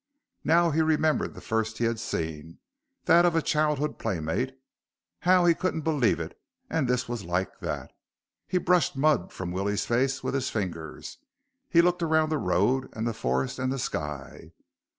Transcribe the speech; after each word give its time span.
Now 0.43 0.71
he 0.71 0.81
remembered 0.81 1.35
the 1.35 1.41
first 1.41 1.77
he 1.77 1.83
had 1.85 1.99
seen, 1.99 2.57
that 3.03 3.23
of 3.23 3.35
a 3.35 3.39
childhood 3.43 3.99
playmate, 3.99 4.57
how 5.19 5.45
he 5.45 5.53
couldn't 5.53 5.81
believe 5.81 6.19
it, 6.19 6.35
and 6.71 6.87
this 6.87 7.07
was 7.07 7.23
like 7.23 7.59
that. 7.59 7.91
He 8.47 8.57
brushed 8.57 8.95
mud 8.95 9.31
from 9.31 9.51
Willie's 9.51 9.85
face 9.85 10.23
with 10.23 10.33
his 10.33 10.49
fingers; 10.49 11.19
he 11.69 11.83
looked 11.83 12.01
around 12.01 12.23
at 12.29 12.29
the 12.31 12.37
road 12.39 12.89
and 12.93 13.07
the 13.07 13.13
forest 13.13 13.59
and 13.59 13.71
the 13.71 13.77
sky. 13.77 14.53